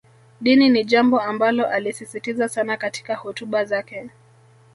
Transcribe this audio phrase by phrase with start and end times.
[0.41, 4.09] Dini ni jambo ambalo alisisitiza sana katika hotuba zake